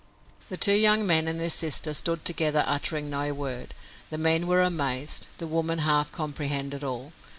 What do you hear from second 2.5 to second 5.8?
uttering no word. The men were amazed. The woman